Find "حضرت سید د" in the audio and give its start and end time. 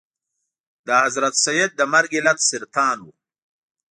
1.03-1.81